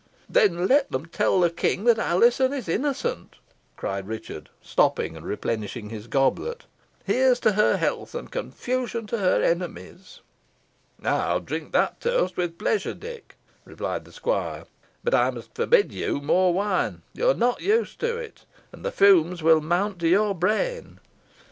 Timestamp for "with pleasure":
12.35-12.95